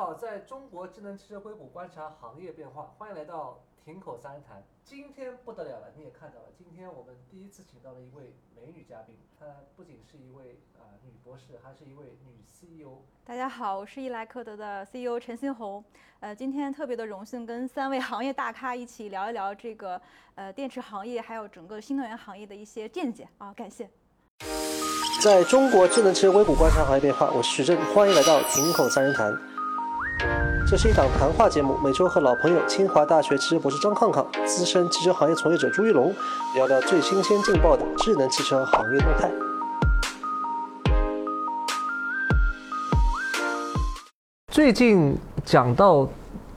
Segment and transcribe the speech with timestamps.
[0.00, 4.64] 好，在中国智能汽车硅谷观察行业变化，欢迎来到亭口三人谈。
[4.82, 9.44] 今天不得了了，你也看到了，今天我们第一次请到了一位美女嘉宾，她
[9.76, 13.02] 不仅是一位啊、女博士，还是一位女 E CEO。
[13.26, 15.84] 大家好，我是伊莱克德的 CEO 陈新红。
[16.20, 20.00] 呃，今天特别的荣幸跟三位行业大咖一起聊一聊这个
[20.34, 23.86] 呃电池行业还有整个新能源行业的一些见解啊，感谢。
[25.22, 29.59] 在中国智能汽车硅谷观察行业变化，我是徐正，欢迎来到亭口三人谈。
[30.66, 36.14] 这是一档谈话节目，每周和老朋友清华大学汽车博士张康康、资深汽车行业从业者朱一龙
[36.54, 39.30] 聊聊最新鲜劲爆的智能汽车行业动态。
[44.48, 46.08] 最近讲到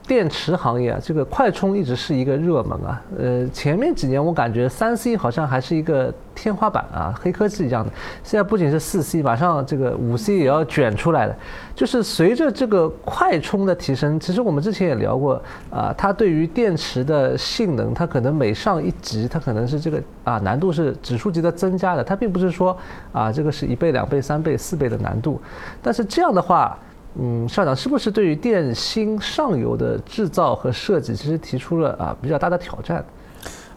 [0.06, 3.02] 电池行业啊，这个快充一直是一个热门啊。
[3.18, 7.90] 呃，前面几年我感觉三 C 好像还是一个天花板啊，黑科技一样的。
[8.22, 11.34] 现在不仅是四 C，马上这个五 C 也要卷出来了。
[11.74, 22.76] 就是随着这个快充的提升，其实我们之前也聊过啊，它对于电池的性能，它可能每上一级，它可能是这个啊难度是指数级的增加的，它并不是说
[23.10, 25.40] 啊这个是一倍、两倍、三倍、四倍的难度。
[25.80, 26.78] 但是这样的话，
[27.16, 33.04] 嗯，校长是不是对于电芯上游的制造和设计，其实提出了啊比较大的挑战？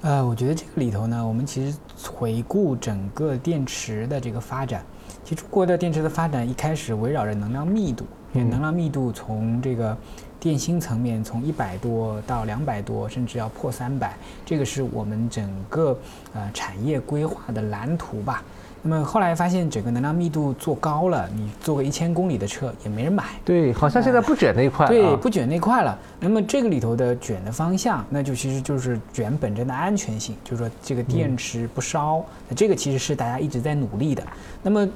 [0.01, 1.77] 呃，我觉得这个里头呢，我们其实
[2.11, 4.83] 回顾整个电池的这个发展，
[5.23, 9.95] 其实中国的电池的发展一开始围绕着能量密度，因为能量密度从这个
[10.39, 14.15] 电芯层面从一百多到两百多，甚至要破三百，
[14.45, 15.97] 这个是我们整个
[16.33, 18.43] 呃产业规划的蓝图吧。
[18.89, 25.99] 那么后来发现整个能量密度做高了，你做个一千公里的车也没人买，对，好像现在不卷那一块、啊，对，不卷那块了。
[26.21, 34.23] 那么这个里头的卷的方向，那就其实就是卷本身的安全性，就是说这个电池不烧，那这个其实是大家一直在努力的。
[34.63, 34.87] 那么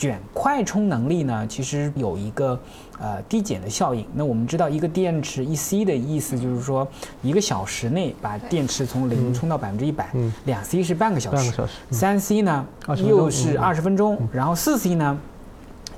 [0.00, 2.58] 卷快充能力呢，其实有一个
[2.98, 4.02] 呃递减的效应。
[4.14, 6.88] 那我们知道，一个电池一 C 的意思就是说，
[7.20, 11.72] 一个小时内把电池从零充到百分之一百嗯，两 C 是半个小时半个，小时。
[11.90, 15.18] 嗯三 C 呢20分钟又是嗯二十分钟，然后四 C 呢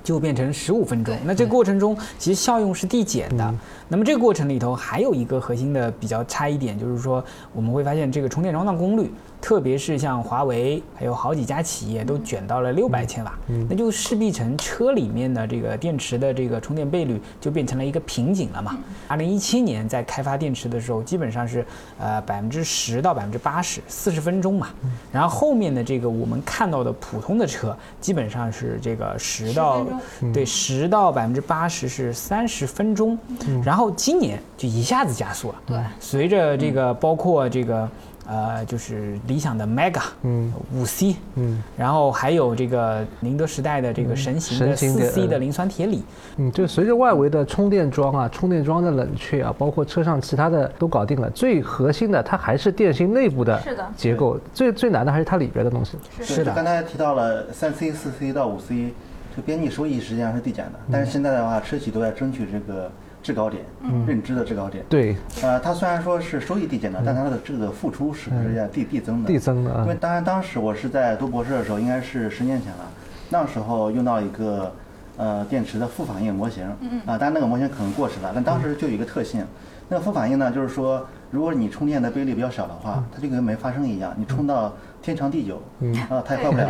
[0.03, 1.16] 就变成十五分钟。
[1.25, 3.55] 那这个过程中其实效用是递减的。
[3.87, 13.34] 那么这个过程里头还有一个核心的比较差一点，就是说我们会发现这个充电桩的功率，特别是像华为还有好几家企业都卷到了六百千瓦，
[13.69, 18.78] 那就势必成车里面的这个电池的这个充电倍率就变成了一个瓶颈了嘛。
[19.08, 21.66] 二零一七年在开发电池的时候，基本上是
[21.98, 24.69] 呃百分之十到百分之八十，四十分钟嘛。
[25.10, 29.84] 然后后面的这个我们看到的普通的车，基本上是这个十到
[30.32, 33.19] 对十到百分之八十是三十分钟，
[33.64, 35.54] 然后今年就一下子加速了。
[35.66, 37.88] 对，随着这个包括这个
[38.27, 40.53] 呃，就是理想的 Mega，嗯。
[40.75, 41.62] 五 C，嗯。
[41.77, 46.03] 然后还有这个宁德时代的这个神行的四 C 的嗯磷酸铁锂，
[46.37, 53.61] 嗯，就随着外围的充电桩啊、充电桩的冷却啊，包括车上其他的都搞定了，最核心的它还是电芯内部的
[53.97, 55.99] 结构，最最难的还是它里边的东西。
[56.19, 56.25] 是。
[56.34, 56.53] 是的。
[56.55, 58.94] 刚才提到了三 C、四 C 到五 C，
[59.31, 62.91] 这个边际收益实际上是递减的，但是现在的话，车企都在争取这个
[63.22, 63.62] 制高点，
[64.06, 64.84] 认知的制高点。
[64.88, 69.28] 对，呃，它虽然说是收益递减的，但它的这个付出是实际上递递增的。
[69.28, 69.83] 递增的啊。
[69.83, 72.91] 因为当然当时我是在读博士的时候，应该是十年前了，
[73.31, 74.75] 那时候用到一个
[75.16, 76.65] 呃电池的负反应模型，
[77.06, 79.44] 啊，当然那个模型可能过时了，但当时就有一个特性，
[79.92, 84.72] 那个负反应呢，就是说如果你充电的倍率比较少的话，它就跟没发生一样，你充到
[85.03, 85.60] 天长地久，
[86.08, 86.66] 啊，它也坏不了。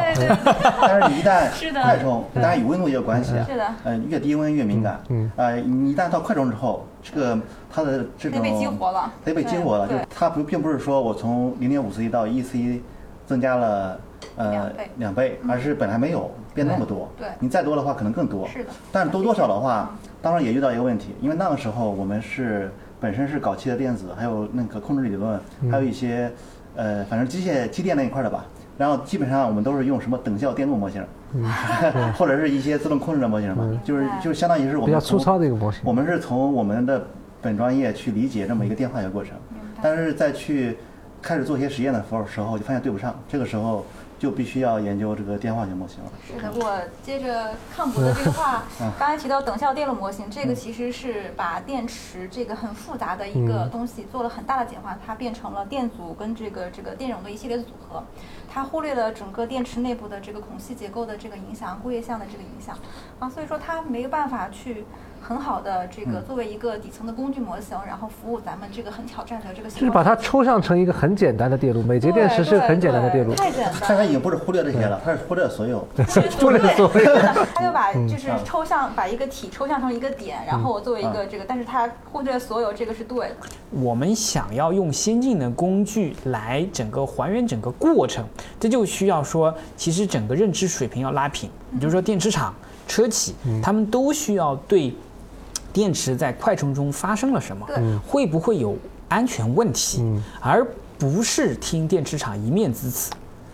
[0.81, 1.49] 但是你一旦
[1.85, 3.47] 快充，当然与温度也有关系啊。
[3.49, 5.01] 是的呃，越低温越敏感。
[5.11, 7.39] 嗯呃，你一旦到快充之后，这个
[7.71, 9.87] 它的这种得被激活了得被激活了。
[9.87, 12.83] 就是它不并不是说我从零点五 C 到一 C
[13.25, 14.01] 增加了
[14.35, 17.09] 呃两倍两倍，而是本来没有变那么多。
[17.17, 18.49] 对对你再多的话可能更多。
[18.49, 22.73] 是的但是多多少的话，当然也遇到一个问题，因为那个时候我们是
[23.03, 26.31] 本身是搞气的电子，还有那个控制理论，还有一些
[26.77, 28.47] 呃，反正机械机电那一块的吧。
[28.79, 31.05] 然后基本上我们都是用什么等效电路模型，
[32.17, 35.83] 或者是一些自动控制的模型嘛，就是就相当于是我们比较粗糙的一个模型。
[35.85, 37.05] 我们是从我们的
[37.43, 39.35] 本专业去理解这么一个电化学过程，
[39.83, 40.79] 但是在去
[41.21, 43.85] 开始做一些实验的时候，时候就发现对不上，这个时候
[44.23, 46.13] 就必须要研究这个电化学模型了。
[46.25, 48.63] 是的，我接着康博的这个话，
[48.97, 58.01] 刚才提到等效电路模型，这个其实是把电池这个很复杂的一个东西做了很大的简化，它变成了电阻跟这个这个电容的一系列的组合，
[58.49, 62.79] 它忽略了整个电池内部的这个孔隙结构的这个影响、固液相的这个影响。
[63.19, 64.85] 啊，所以说它没有办法去
[65.23, 69.71] 很好的这个作为一个底层的工具模型，然后服务咱们这个很挑战的这个。
[69.71, 73.33] 就是把它抽象成一个很简单的电路，每节电池是很简单的电路。
[73.35, 73.97] 太简单。
[73.97, 75.87] 它已经不是忽略这些了，它是 忽略所有。
[76.41, 77.17] 忽略所有。
[77.55, 83.37] 他就把就是抽象，把一个体抽象成一个点，然后我作为一个这个，但是它忽略所有，这个是对的。
[83.71, 88.25] 我们想要用先进的工具来整个还原整个过程，
[88.59, 91.49] 这就需要说，其实整个认知水平要拉平。
[91.73, 92.55] 也就是说，电池厂、
[92.87, 94.93] 车企，他们都需要对。
[95.73, 97.67] 电池在快充中发生了什么？
[98.07, 98.77] 会不会有
[99.09, 100.03] 安全问题？
[100.41, 100.67] 而
[100.99, 103.11] 不是听电池厂一面之词。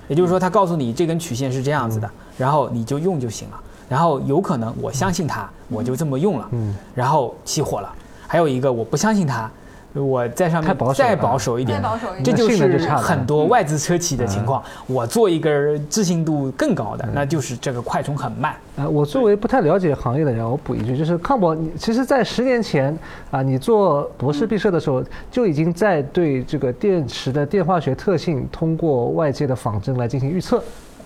[0.09, 3.61] 也就是说，他告诉你这根曲线是这样子的，然后你就用就行了。
[3.89, 6.51] 然后有可能我相信他，我就这么用了，
[6.95, 7.95] 然后起火了。
[8.27, 9.51] 还有一个我不相信他。
[9.99, 11.83] 我在上面再保守一点，
[12.23, 14.63] 这就是很多外资车企的情况。
[14.87, 18.55] 我做一根置信度更高的，那就是这个快充很慢。
[18.77, 22.97] 呃，我作为不太了解行业的人，我补一句，就是康博，你其实，在十年前
[23.31, 30.59] 啊，你做博士毕设的时候，就已经在对这个电池的电化学特性，通过外界的仿真来进行预测，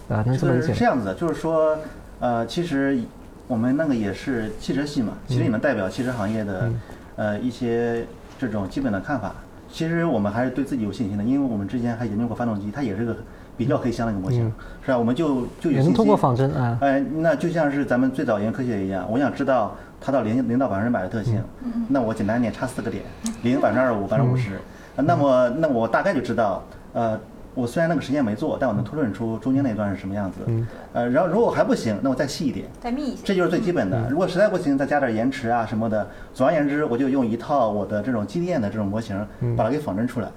[0.09, 0.75] 啊，能这么理解？
[0.75, 1.77] 是这样子的，就是说，
[2.21, 3.01] 呃，其实
[3.49, 6.71] 我们那个也是汽车系嘛，其实你们代表汽车行业的，
[7.17, 8.05] 呃，一些。
[8.47, 9.35] 这种基本的看法，
[9.71, 13.17] 其实我们还是对自己有信心的，因为我们之前还研究过发动机，它也是个
[13.57, 14.53] 比较黑箱的一个模型，
[14.85, 14.99] 是吧？
[14.99, 15.95] 我们就就有信心。
[15.95, 16.79] 通过仿真啊。
[16.81, 21.43] 哎，那就像是咱们最早研究科学一样，我想知道它到零零到百分之百的特性，
[21.89, 23.05] 那我简单点差四个点，
[23.43, 24.59] 零百分之二十五，百分之五十，
[24.97, 26.63] 那么那我大概就知道，
[26.93, 27.19] 呃。
[27.55, 30.39] 我虽然那个实验没做，但我能推论出中间那段是什么样子。
[30.47, 30.67] 嗯。
[30.93, 34.09] 呃，然后如果还不行，那我再细一点，再密一些，这就是最基本的。
[34.09, 36.09] 如果实在不行，再加点延迟啊什么的。
[36.33, 39.17] 总而言之，我就用一套我的这种机电的这种模型，
[39.57, 40.29] 把它给仿真出来。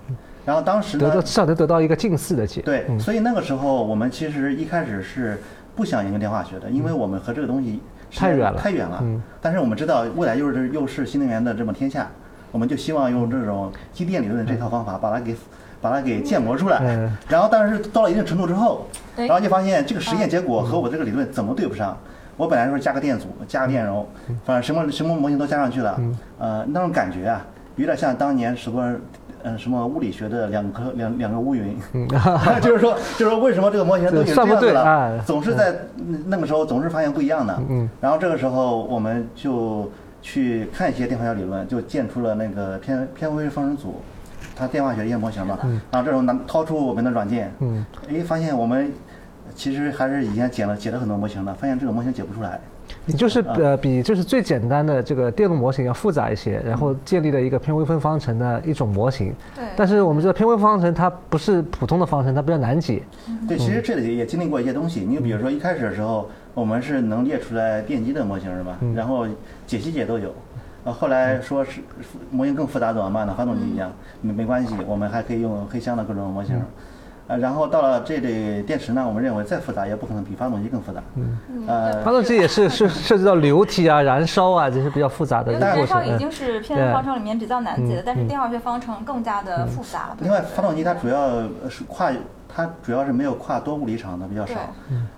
[0.45, 2.61] 然后当时呢，至少能得到一个近似的解。
[2.61, 5.39] 对，所以那个时候我们其实一开始是
[5.75, 7.81] 不想研究电化学的，因为我们和这个东西
[8.13, 8.99] 太远了，太远了。
[9.01, 9.21] 嗯。
[9.41, 12.11] 但是我们知道未来又是又是新能源的这么天下，
[12.51, 15.33] 我们就希望用这种机电理论的这套方法把它给。
[15.85, 16.79] 把它给建模出来，
[17.29, 21.95] 然后但是到了一定程度之后，然后就发现这个实验结果和我这个理论怎么对不上？
[22.37, 24.03] 我本来说加个电阻，加个电容，
[24.43, 26.01] 反正什么什么模型都加上去了，
[26.39, 27.45] 呃，那种感觉啊，
[27.75, 28.95] 有点像当年什么，
[29.43, 31.77] 呃，什么物理学的两颗两两个乌云，
[32.63, 35.75] 就是说，就是说为什么这个模型都已经 这样子了，总是在
[36.25, 37.55] 那个时候总是发现不一样的，
[38.01, 39.91] 然后这个时候我们就
[40.23, 44.01] 去看一些电化学理论，就建出了那个偏偏微方程组。
[44.55, 45.59] 它电化学一些模型嘛，
[45.91, 48.91] 然后这时候拿掏出我们的软件，嗯哎，发现我们
[49.53, 52.59] 其实还是以前解了解了很多模型的，发现这个模型解不出来。
[53.07, 59.33] 你就是呃比就是最简单的这个电路模型要复杂一些，然后建立了一个偏微分方程的一种模型。
[59.55, 59.63] 对。
[59.75, 63.01] 但是我们知道偏微分方程它不是普通的方程，它比较难解。
[63.47, 65.01] 对，其实这里也经历过一些东西。
[65.01, 68.77] 你比如说一开始的时候，我们是能列出来电机的模型是吧？
[68.95, 69.25] 然后
[69.65, 70.33] 解析解都有。
[70.85, 71.81] 呃，后来说是
[72.29, 73.33] 模型更复杂怎么办呢？
[73.35, 73.91] 发动机一样，
[74.21, 76.55] 没没关系，我们还可以用黑箱的各种模型。
[77.27, 81.01] 呃，然后到了这类电池呢，我们认为再复杂也不可能比发动机更复杂。
[81.15, 85.69] 嗯，呃，发动机也是是涉及到流体啊、燃烧啊这些比较复杂的过程。
[85.69, 90.15] 燃烧已经是偏方程里面比较难解的，但是电化学方程更加的复杂。
[90.19, 92.11] 另外，发动机它主要是跨，
[92.47, 94.59] 它主要是没有跨多物理场的比较少，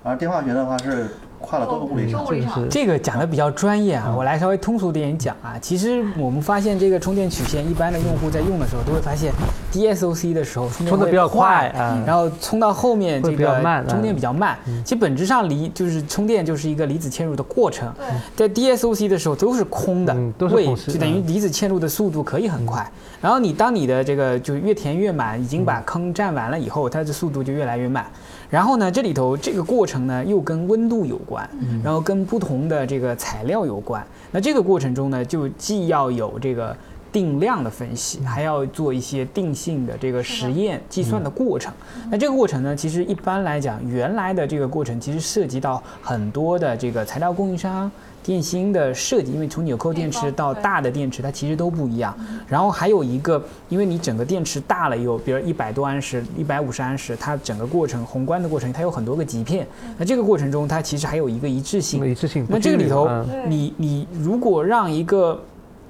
[0.02, 1.08] 而电化学的话是。
[1.40, 5.56] 跨了多个物理场，这个讲的比较专业啊，我来稍微通俗点讲啊。
[5.62, 9.32] 其实我们发现这个充电曲线，一般的用户在用的时候都会发现
[9.72, 11.72] ，DSOC 的时候充的比较快，
[12.06, 14.58] 然后充到后面这个充电比较慢。
[14.84, 17.94] 其实本质上离就是充电就是一个离子嵌入的过程，
[18.36, 20.16] 在 DSOC 的时候都是空的，
[20.48, 22.90] 位就等于离子嵌入的速度可以很快。
[23.22, 28.06] 然后你当你的这个就越填越满，已经把坑占完了以后，它的速度就越来越慢。
[28.50, 31.50] 然后呢，这里头这个过程呢又跟温度有关，
[31.84, 34.06] 然后跟不同的这个材料有关。
[34.32, 36.76] 那这个过程中呢，就既要有这个
[37.12, 41.74] 定量的分析，还要做一些定性的这个实验计算的过程。
[42.10, 47.92] 那这个过程呢，其实一般来讲，原来的这个过程其实涉及到很多的这个材料供应商。
[48.24, 52.14] 电芯的设计，因为从纽扣电池到大的电池，它其实都不一样。
[52.48, 59.66] 然后还有一个，因为你整个电池大了有，比如一百多安时、一百五十安时，它整个过程宏观的过程，它有很多个极片。
[59.98, 62.06] 那这个过程中，它其实还有一个一致性。
[62.06, 62.46] 一致性。
[62.50, 63.10] 那这个里头，
[63.48, 65.42] 你你如果让一个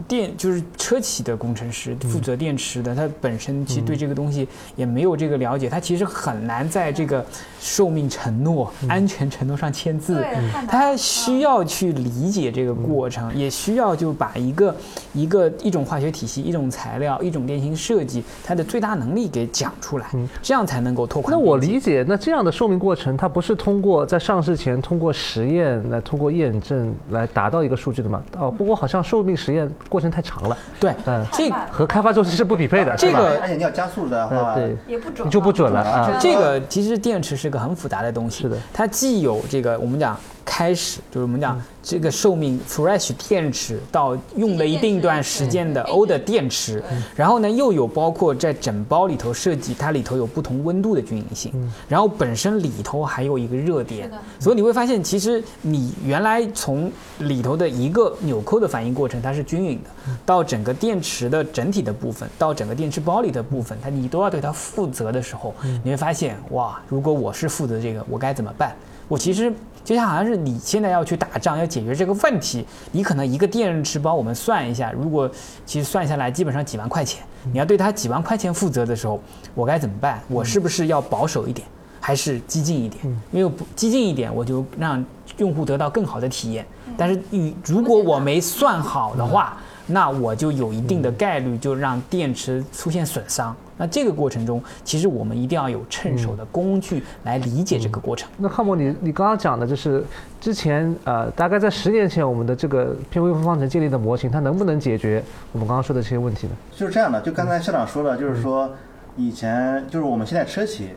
[0.07, 7.25] 电就是车企的工程师负责电池的，他本身其实对这个东西也没有这个了解，他其实很难在这个
[7.59, 10.15] 寿命承诺、安全承诺上签字。
[10.15, 10.35] 对
[10.67, 14.75] 他需要去理解这个过程，也需要就把一个
[15.13, 20.09] 一个一种化学体系、一种材料、一种电芯设计，它的最大能力给讲出来，
[20.41, 28.21] 这样才能够拓宽那我理解，那这样的寿命过程，它不是通过在上市前通过实验来通过验证来达到一个数据的吗？
[28.37, 32.95] 哦，不过好像寿命实验过程太长了，对嗯，这和开发周期是不匹配的。
[32.95, 36.17] 这个而且你要加速的话，呃对，也不准，就不准了啊。
[36.19, 38.57] 这个其实电池是个很复杂的东西，是的。
[38.73, 40.17] 它既有这个我们讲
[40.47, 46.81] 开始，就是我们讲这个寿命 fresh 电池到用了一定段时间的 old 电池，
[47.15, 51.51] 然后呢又有包括在整包里头设计它里头有不同温度的均匀性，
[51.89, 56.89] 然后本身里头还有一个热点，所以你会发现其实你原来从
[57.19, 59.89] 里头的一个纽扣的反应过程它是均匀的，
[60.25, 68.73] 到整个电池的整体的部分，到整个电池包里的部分，它你都要对它负责的时候，你会发现哇，如果我是负责这个，我该怎么办？
[69.07, 75.29] 我其实就像好像是你现在要去打仗，要解决这个问题，你可能一个电池包，我们算一下，如果
[75.65, 79.19] 其实算下来基本上几万块钱，你要对它几万块钱负责的时候，
[79.55, 80.21] 我该怎么办？
[80.27, 81.65] 我是不是要保守一点，
[82.01, 83.01] 还是激进一点？
[83.31, 85.03] 因为不激进一点，我就让
[85.37, 86.65] 用户得到更好的体验。
[86.97, 93.55] 但是与如果我没算好的话，那我就有一定的概率就让电池出现损伤。
[93.77, 98.29] 那这个过程中，其实我们一定要有趁手的工具来理解这个过程。
[98.37, 100.03] 那康博，你你刚刚讲的就是
[100.41, 106.53] 之前呃，大概在十年前我们的这个偏微分方程建立的模型，它能不能解决我们刚刚说的这些问题呢？
[106.75, 107.21] 就是这样的。
[107.21, 108.69] 就刚才校长说了，就是说
[109.15, 110.89] 以前就是我们现在车企。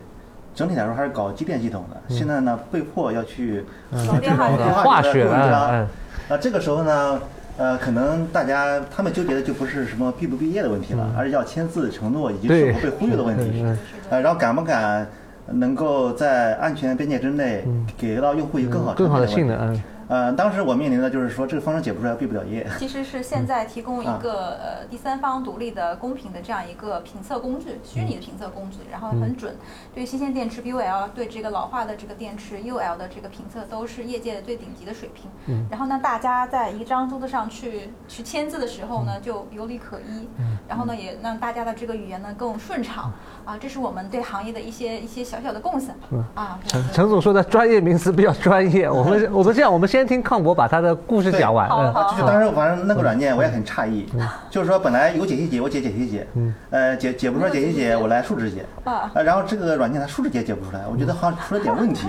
[0.52, 3.64] 整体来说还是搞机电系统的，现在呢被迫要去
[4.08, 5.88] 搞电化学化学文章嗯
[6.28, 7.20] 啊，这个时候呢，
[7.60, 13.62] 呃，可能大家他们纠结的就不是什么毕不毕业的问题了，而是要签字承诺以及是否被忽悠的问题。
[14.08, 15.06] 呃，然后敢不敢
[15.46, 17.62] 能够在安全边界之内
[17.98, 19.82] 给到用户一个更好更好的性能，嗯。
[20.10, 22.66] 呃，当时我面临的就是说这个方程解不出来，毕不了业。
[22.80, 29.54] 其实是现在提供一啊个呃第三方独立的、公平的这样一个评测工具，虚拟的评测工具，然后很准。
[29.94, 35.30] 对新鲜电池 BUL，对这个老化的这个电池 UL 的这个评测都是业界的最顶级的水平。
[35.70, 40.28] 然后呢，大家在一张桌子上去去签字的时候呢，就有理可依。
[40.66, 43.12] 然后呢，也让大家的这个语言呢更顺畅。
[43.44, 46.24] 啊，这是我们对行业的一些一些小小的贡献嗯。
[46.34, 51.68] 啊，陈陈总说的专业名词比较专业，我们 我们这样，我们先听康博把他的故事讲完。
[51.70, 54.06] 嗯好就是当时反正那个软件我也很诧异，
[54.50, 56.26] 就是说本来有解析解我解解析解，
[56.70, 62.06] 呃解解不出来解析解我来数值解，啊呃然后这个软件它数值解解不出来，我觉得好像出了点问题，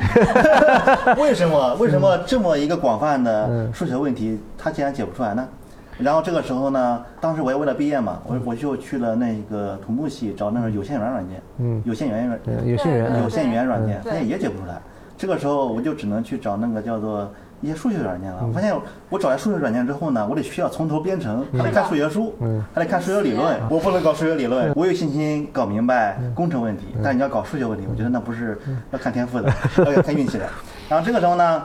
[1.18, 5.48] 为什么为什么这么一个广泛的数学问题它竟然解不出来呢？
[6.04, 11.82] 然后这个时候呢，当时我也为了毕业嘛，我我就去了那个土木系找那个有限元软件，嗯。
[11.86, 14.12] 有限元软嗯，有些人对有限元软件，对。
[14.12, 14.80] 发现也解不出来。
[15.18, 17.32] 这个时候我就只能去找那个叫做
[17.62, 18.44] 一些数学软件了。
[18.48, 18.76] 我发现
[19.10, 22.34] 我找来数学软件之后呢，我得需要从头编程，还得看数学书，
[22.74, 23.60] 还得看数学理论。
[23.70, 29.54] 我不能搞数学理论，我有信心搞明白工程问题，但你要搞数学问题，我觉得那不是要看天赋的，
[29.96, 30.46] 要看运气的。
[30.90, 31.64] 然后这个时候呢，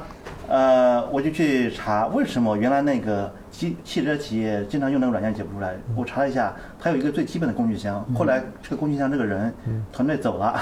[0.48, 5.72] 呃，我就去查为什么原来那个汽汽车企业经常用那个软件解不出来。
[5.94, 8.04] 我查了一下，它有一个最基本的工具箱。
[8.14, 9.50] 后来这个工具箱这个人
[9.90, 10.60] 团队走了，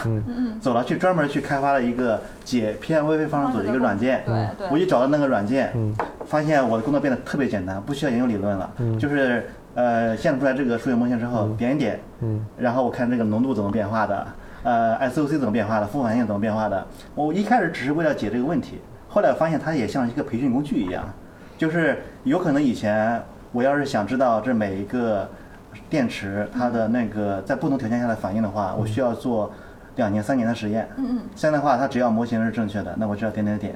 [0.61, 4.23] 走了去专门去开发了一个解偏微分方程组的一个软件。
[4.71, 5.73] 我就找到那个软件，
[6.25, 11.99] 发现我的工作变得特别简单，不需要研究理论了，就是呃现出来这个数学模型之后点一点，
[12.57, 14.27] 然后我看这个浓度怎么变化的，
[14.63, 16.87] 呃 SOC 怎么变化的，负反应怎么变化的。
[17.17, 21.05] 我一开始只是为了解这个问题，后来发现它也像一个培训工具一样，
[21.57, 25.29] 就是有可能以前我要是想知道这每一个
[25.89, 29.53] 电池它的那个在不同条件下的反应的话，我需要做
[29.97, 30.89] 两年三年的实验。
[30.97, 31.23] 嗯嗯。
[31.35, 33.75] 现在的话，它只要模型是正确的，那我就要点点点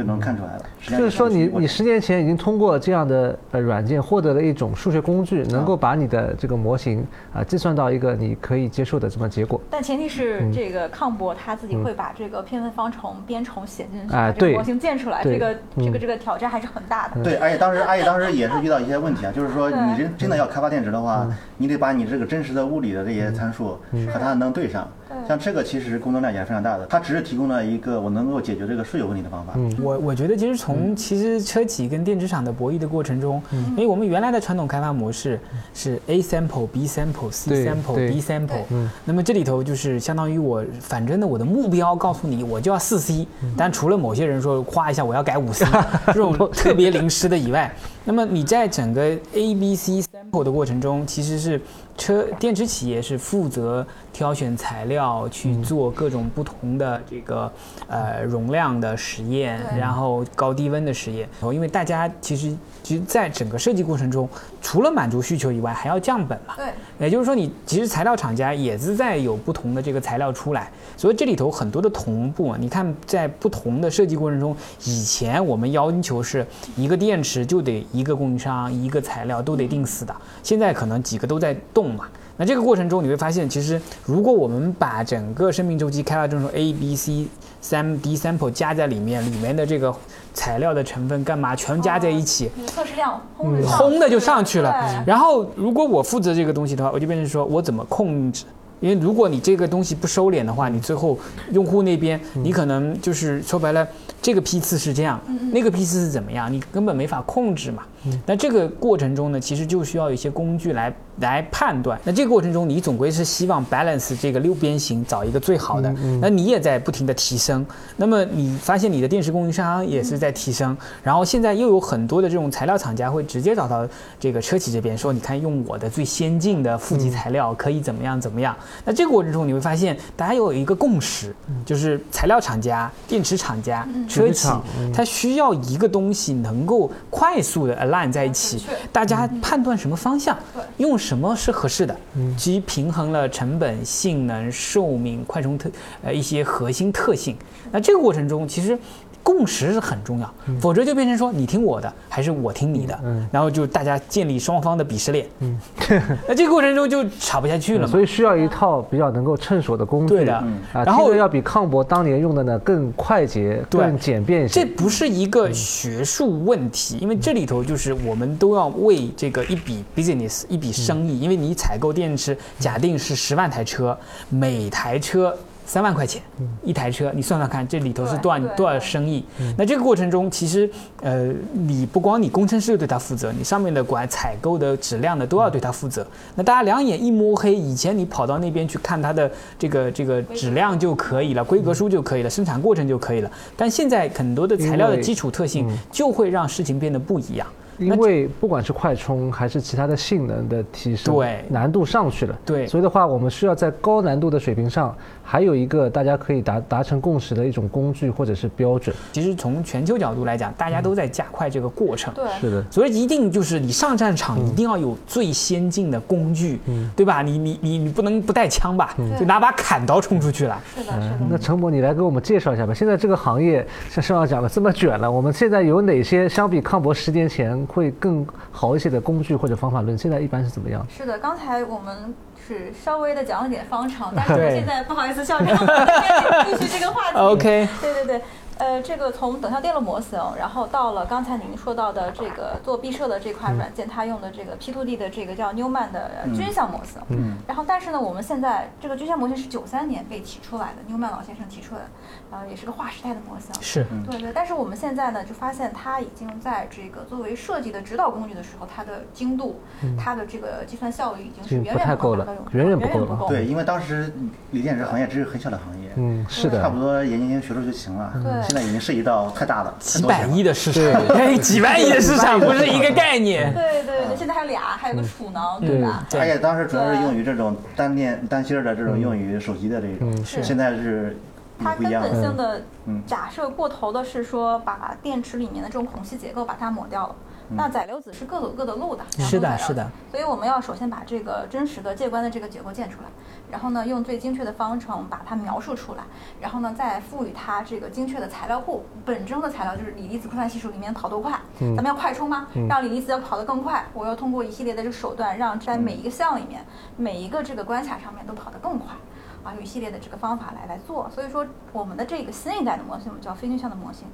[0.00, 0.64] 就能看出来了。
[0.80, 9.60] 就是说你这个你十年前已经通过这样的呃软件获得了一种数学工具，能够把你的这个模型啊计算到一个你可以接受的这么结果。
[9.68, 17.22] 但前提是这个康博他自己会把这个偏分方程编程写进去，把这个模型建出来，对这个嗯这个这个挑战还是很大的。
[17.22, 21.28] 对，而且当时，而且当时也是遇到一些问题啊，就是说你真真的要开发电池的话，
[21.58, 23.78] 你得把你这个真实的物理的这些参数
[24.10, 24.88] 和它能对上。
[25.10, 29.52] 对像这个其实工作量也是非常大的，它只是提供了一个我能够解决这个税有问题的方法。
[29.56, 29.74] 嗯。
[29.82, 35.38] 我我觉得其实从其实车企跟电池厂的博弈的过程中，因为我们原来的传统开发模式
[35.74, 38.10] 是 A sample、B sample、C sample、对。
[38.10, 43.26] D sample，对那么这里头就是相当于我反正呢我的目标告诉你我就要四 C，
[43.56, 45.66] 但除了某些人说夸一下我要改五 C
[46.06, 47.72] 这种 特别临时的以外，
[48.04, 49.02] 那么你在整个
[49.34, 51.60] A、B、C sample 口的过程中，其实是
[51.96, 57.52] 车电池企业是负责挑选材料，去做各种不同的这个
[57.88, 61.28] 呃容量的实验，然后高低温的实验。
[61.40, 64.28] 然后因为大家其实其实在整个设计过程中，
[64.60, 66.54] 除了满足需求以外，还要降本嘛。
[66.56, 66.66] 对，
[66.98, 72.54] 也就是说，你其实材料厂家也是在有不同的这个材料出来，所以这里头很多的同步。
[72.58, 82.06] 你看，在不同的设计过程中，以前我们要求是一个电池就得一个供应商、一个材料都得定死的，现在可能几个都在动嘛。
[82.36, 87.26] 那这个过程中，你会发现，其实如果我们把整个生命周期开发这种 A、B、C
[87.60, 89.94] 三 D sample 加在里面，里面的这个
[90.32, 95.04] 材料的成分干嘛全加在一起，你测试量轰的就上去了。
[95.06, 98.44] 然后，如果我负责这个东西的话，我就变成说我怎么控制？
[98.80, 101.18] 因为如果你这个东西不收敛的话，你最后
[101.52, 103.86] 用户那边你可能就是说白了，
[104.22, 105.20] 这个批次是这样，
[105.52, 107.82] 那个批次是怎么样，你根本没法控制嘛。
[108.26, 112.00] 那这个过程中呢，其实就需要一些工具来来判断。
[112.04, 115.92] 那这个过程中，你总归是希望 balance 这个六边形找一个最好的。
[116.20, 117.64] 那你也在不停的提升。
[117.96, 123.86] 那么你发现你的电池供应商也是在提升，然后现在又有很多的这种材料厂家会直接找到
[124.18, 128.56] 这个车企这边说，你看用我的最先进的负极材料可以怎么样怎么样。
[128.84, 131.34] 那这个过程中你会发现，大家有一个共识，
[131.66, 134.48] 就是材料厂家、电池厂家、车企
[134.94, 140.38] 它需要一个东西能够快速的 align 在一起，大家判断什么方向，
[140.78, 141.96] 用什么是合适的，
[142.38, 145.68] 其实平衡了成本、性能、寿命、快充特
[146.02, 147.36] 呃一些核心特性。
[147.70, 148.78] 那这个过程中，其实。
[149.22, 152.98] 共识是很重要，否则就变成说你听我的还是我听你的，
[153.30, 155.26] 然后就大家建立双方的鄙视链，
[156.26, 157.88] 那这个过程中就吵不下去了嘛。
[157.88, 160.14] 所以需要一套比较能够趁手的工具。
[160.14, 164.60] 对的啊，然后要比康博当年用的呢更快捷、更简便一些。
[164.60, 173.96] 这不是一个学术问题，因为这里头就是我们都要为这个一笔 business 一笔生意，因为你采购电池，假定是十万台车，
[174.28, 175.36] 每台车。
[175.70, 176.20] 三万块钱
[176.64, 179.24] 一台车，你算算看，这里头是多少多少生意？
[179.56, 180.68] 那这个过程中，其实
[181.00, 186.04] 呃，你不光你工程师要对他负责，你上面的管采购的质量的都要对他负责。
[186.34, 193.30] 那大家两眼一摸黑，以前你跑到那边去看它的这个这个质量就可以了，规格书就可以了，生产过程就可以了。
[193.56, 197.46] 但现在很多的材料的基础特性就会让事情变得不一样。
[197.80, 208.94] 因为不管是快充还是其他的性能的提升，对难度上去了，对所以的话，我们需要在高难度的水平上，还有一个大家可以达达成共识的一种工具或者是标准。
[209.12, 212.12] 其实从全球角度来讲，大家都在加快这个过程。
[212.14, 217.22] 对，是的，所以一定就是你上战场一定要有最先进的工具，嗯对吧？
[217.22, 218.94] 你你你你不能不带枪吧？
[219.18, 220.60] 就拿把砍刀冲出去了。
[220.76, 221.16] 是的，是的。
[221.30, 222.74] 那陈博，你来给我们介绍一下吧。
[222.74, 229.96] 现在这个行业像盛老讲的这么卷了，我们现在有哪些相比康博十年前会更好一些的工具或者方法论？
[229.96, 230.84] 现在一般是怎么样？
[230.88, 232.12] 是的，刚才我们
[232.46, 237.18] 是稍微的讲了点方程，但是我 现在不好意思，校长，我们继续这个话题。
[237.18, 238.22] OK 对对对，
[238.60, 247.00] 呃，这个从等效电路模型，然后到了刚才您说到的这个做毕设的这块软件，它用的这个 P2D 的这个叫 Newman 的呃均相模型。
[247.08, 247.38] 嗯。
[247.48, 251.86] 然后，但是呢，我们现在这个均相模型是九三年被提出来的，Newman 老先生提出来的，
[252.32, 253.50] 呃，也是个划时代的模型。
[253.62, 259.58] 是，对对，但是我们现在呢，就发现它已经在这个作为设计的指导工具的时候，它的精度、
[259.98, 263.28] 它的这个计算效率已经是嗯远远不太够了远远不够了远不够。
[263.28, 264.12] 对，因为当时
[264.50, 268.12] 锂电池行业只是很小的行业，嗯，是的，差不多研究研究学术就行了。
[268.22, 273.54] 对现在已经涉及到太大了，几百亿的市场， 哎，几万亿的市场不是一个概念。
[273.54, 276.04] 对对对，现在还有俩，还有个储能，对吧？
[276.18, 281.16] 而且当时主要是用于这种单电单芯儿的这种用于手机的这种，现在是
[281.62, 282.02] 它根不一样。
[282.02, 287.14] 本性的嗯假设过头的是说，把电池里面的这种孔隙结构把它抹掉了。
[287.52, 293.08] 那载流子是各走各的路的，嗯是的是的所以我们要首先把这个真实的介观的这个结构建出来，
[293.50, 296.04] 然后呢，用最精确的方程把它描述出来，
[296.40, 298.84] 然后呢，再赋予它这个精确的材料库。
[299.04, 302.46] 本征的材料就是锂离子扩散系数里面跑多快，嗯咱们要快充吗？
[302.68, 306.64] 让锂离子要跑得更快，我要通过一系列的这个手段，让在每一个项里面，
[306.96, 308.94] 每一个这个关卡上面都跑得更快。
[309.42, 314.06] 啊，有一系列的这个方法来来做，所以说我们的这个新一代的模型，我们叫非均项的模型，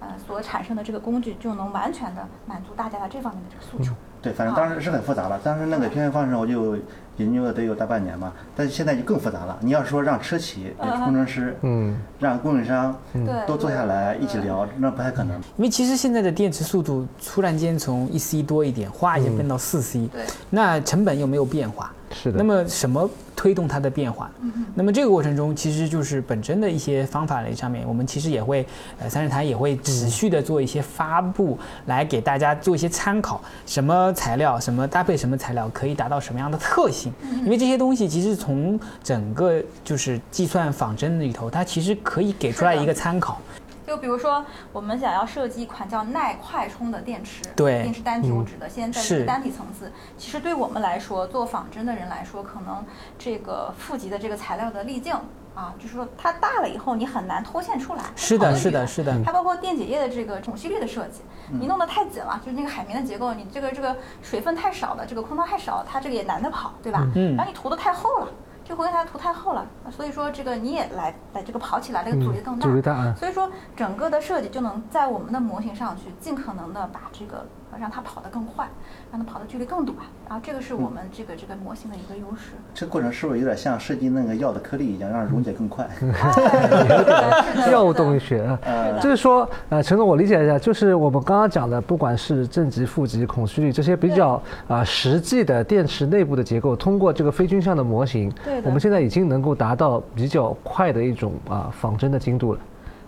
[0.00, 3.96] 呃，所产生的这个工具就能完全的满足大家的这方面的这个诉求。
[4.20, 5.38] 对，反正当时是很复杂了。
[5.44, 6.78] 当时那个偏向方程我就
[7.16, 9.58] 研究了得有大半年吧，但是现在就更复杂了。
[9.60, 15.36] 你要说让车企、嗯工程师，嗯，让供应商对都坐下来一起聊，那不太可能。
[15.56, 21.92] 因为其实现在的电池速度突然间从一 C 多一点，哗一下变到四 C，、对，那成本又没有变化。
[22.14, 22.38] 是的。
[22.38, 24.30] 那么什么推动它的变化。
[24.74, 28.64] 那么这个过程中，其实就是本身的一些方法类上面，我们其实也会，
[28.98, 37.12] 呃，三十台也会持续的做一些发布，来给大家做一些参考，什么材料，什么搭配什么材料，可以达到什么样的特性。
[37.44, 43.40] 因为这些东西其实从整个就是计算仿真里头，它其实可以给出来一个参考。
[43.86, 49.90] 就比如说，我们想要设计一款叫耐快充的电池，对电池单体，我指的现在是是单体层次。
[50.16, 52.84] 其实对我们来说，做仿真的人来说，可能
[53.18, 55.14] 这个负极的这个材料的粒径
[55.54, 58.02] 啊，就是说它大了以后，你很难脱线出来。
[58.16, 59.14] 是的，是的，是的。
[59.24, 61.20] 还包括电解液的这个孔隙率的设计，
[61.50, 67.06] 你弄得太紧了，就是那个海绵的结构，你这个这个水分太少了，这个空腔太少，它这个也难得跑，对吧？
[67.14, 68.28] 嗯然后你涂的太厚了，
[68.64, 72.66] 这回它涂太厚了，所以说这个你也来把这个跑起来，这个阻力更大。
[72.66, 78.66] 阻力大啊所以说整个的设计就能在我们的模型上去尽可能的把这个呃让它跑得更快，
[79.10, 79.96] 让它跑的距离更短，
[80.28, 82.52] 然后这个是我们这个这个模型的一个优势。
[82.74, 85.88] 这过程是不是有点像设计那个药的颗粒一样，让溶解更快？
[85.94, 102.60] 哎药动力学啊，呃就是说，呃，陈总，我理解一下，就是我们刚刚讲的，不管是正极、负极、孔隙率这些比较啊、实际的电池内部的结构，通过这个非均相的模型对，我们现在已经能够达到比较快的一种啊、仿真的精度了。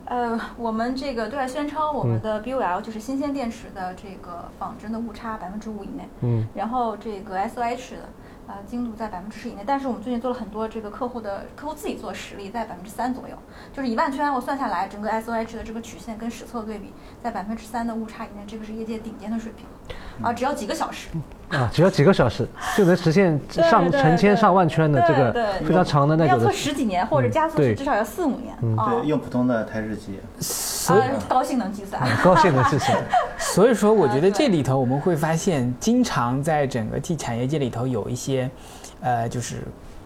[0.07, 2.09] 呃，我们这个对外宣称我嗯。
[2.09, 8.09] 们的 BOL 就是新鲜电池的这个仿真的误差百分之五以内，嗯，然后这个 SOH 的
[8.47, 13.37] 呃精度在百分之十以内，但是我们最近做了很多这个客户的客户自己做实例，在百分之三左右，
[13.73, 19.67] 就是一万圈我算下来，整个 SOH 的这个曲线跟实测对比，在百分之三的误差以内，这个是业界顶尖的水平，
[20.23, 21.09] 啊，只要几个小时，
[21.51, 25.33] 啊，只要几个小时就能实现上成千上万圈的这个
[25.67, 26.51] 非常长的那要做。
[26.51, 30.19] 十几年，或者加速对至少要四五年，啊，对，用普通的台式机。
[30.41, 32.97] 所以呃高性能计算，高性能计算，
[33.39, 38.51] 所以说，我觉得这里头我们会发现，经常在整个 T 产业界里头有一些，
[39.01, 39.57] 呃，就是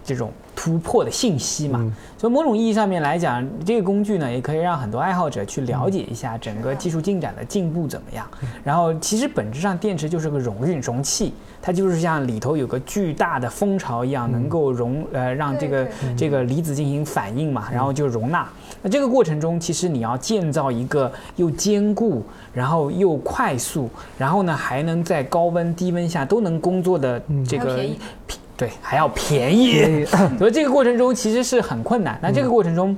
[0.04, 1.78] 这种突破的信息嘛。
[1.82, 1.92] 嗯。
[2.18, 8.26] 所以某种意义上面来讲，这个工具呢，也可以让很多爱好者去了解一下整个技术进展的进步怎么样。
[8.62, 11.32] 然后，其实本质上电池就是个容运容器，
[11.62, 18.46] 它就是像里头有个巨大的蜂巢一样，能够容呃让这个这个离子进行反应嘛，然后就容纳。
[18.82, 27.86] 那这个过程中，其实你要建造一个又坚固，然后又快速，然后呢还能在高温低温下都能工作的这个
[28.60, 30.04] 对，还要便宜。
[30.38, 32.18] 所以这个过程中其实是很困难。
[32.22, 32.94] 那这个过程中。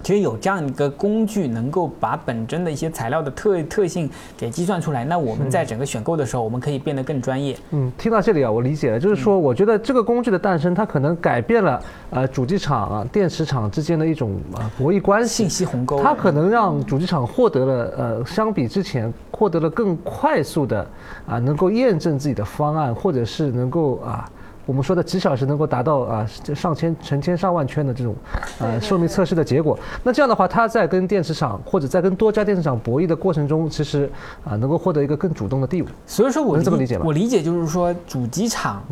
[0.00, 5.04] 其实有这样一个工具，能够把本真的一些材料的特特性给计算出来。
[5.04, 7.58] 那我们在整个选购的时候，我们可以变得更专业。
[7.72, 15.50] 嗯，听到这里啊，我理解了，就是说，我觉得这个工具的诞生，它可能改变了呃主机厂啊、电池厂之间的一种啊博弈关系信。
[15.50, 20.86] 息鸿沟，它可能让主机厂获得了呃，相比之前获得了更快速的
[21.26, 24.30] 啊，能够验证自己的方案，或者是能够啊，
[24.68, 28.14] 我们说的几小时能够达到啊这上千、成千上万圈的这种
[28.58, 29.78] 呃寿命测试的结果。
[30.02, 34.10] 那这样的话，它在跟电池厂或者在跟多家电池厂博弈的过程中，其实
[34.44, 35.88] 啊能够获得一个更主动的地位。
[36.06, 38.82] 所以说我能这么理解吗我理解就是说，主机厂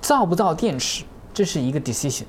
[0.00, 1.04] 造不造电池，
[1.36, 2.22] 这是一个 decision，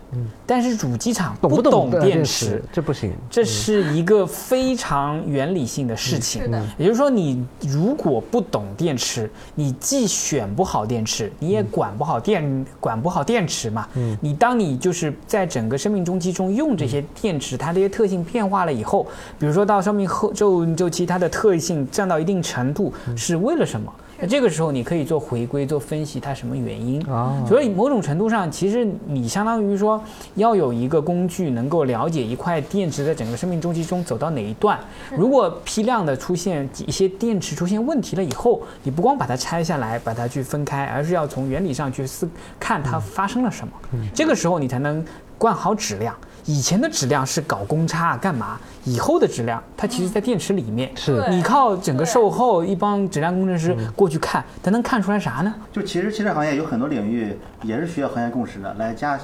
[0.46, 3.13] 但是主机厂懂不懂电池，这不行。
[3.30, 6.41] 这是一个非常原理性的事情。
[6.41, 6.62] 是的。
[6.78, 13.88] 也就是说，你如果不懂电池，你既选不好电池，你也管不好电，管不好电池嘛。
[13.93, 14.17] 嗯。
[14.20, 19.08] 你当你就是在整个生命周期中用这些电池，它这些特性变化了以后，
[19.39, 23.89] 比如说到生命后周周期，它的特性降到一定程度，是为了什么？
[24.19, 27.01] 那这个时候你可以做回归，做分析，它什么原因？
[27.03, 30.01] 啊所以某种程度上，其实你相当于说
[30.36, 34.80] 要有一个工具，能够了解一块电池在整个生命周期中走到哪一段。
[35.15, 42.27] 如果批量的出现一些电池出现问题了以后，你不光把它拆下来，把它去分开，而是要从原理上去思
[42.60, 43.73] 看它发生了什么。
[44.13, 45.06] 这个时候你才能
[45.38, 46.15] 灌好质量。
[46.48, 48.58] 以前的质量是搞公差干嘛？
[48.86, 50.90] 以后的质量它其实在电池里面。
[50.96, 55.54] 是对你靠整个售后一帮质量工程师过去看，它能看出来啥呢？
[55.74, 59.20] 就其实汽车行业有很多领域也是需要行业共识的，来加，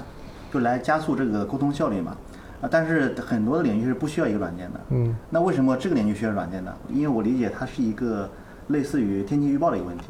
[0.52, 2.16] 就来加速这个沟通效率嘛。
[2.62, 4.80] 啊，但是很多的领域是不需要一个软件的。
[4.90, 6.74] 嗯，那为什么这个领域需要软件呢？
[6.90, 8.30] 因为我理解它是一个
[8.68, 10.06] 类似于天气预报的一个问题，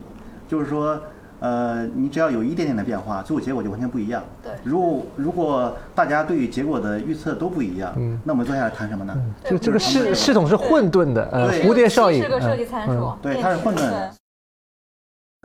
[0.47, 0.99] 就是说，
[1.43, 4.23] 呃，你只要有一点点的变化，最后结果就完全不一样。
[4.41, 9.13] 对如果如果大家对于结果的预测都不一样，嗯那我们坐下来谈什么呢？
[9.43, 12.23] 就这个系系统是混沌的，呃，蝴蝶效应。
[12.23, 14.13] 是个设计嗯参数，对它是混沌的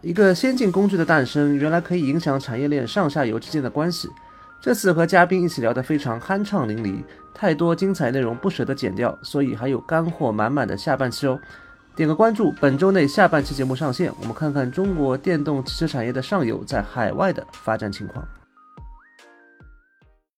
[0.02, 4.08] 一个先进工具的诞生，原来可以影响产业链上下游之间的关系。
[4.60, 7.02] 这次和嘉宾一起聊得非常酣畅淋漓，
[7.34, 11.40] 太多精彩内容不舍得剪掉，所以还有干货满满的下半期哦。
[11.98, 18.24] 点个关注，本周内下半期节目上线，我们看看中国电动汽车产业的上游在海外的发展情况。